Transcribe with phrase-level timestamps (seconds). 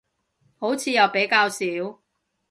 [0.57, 1.99] 好似又比較少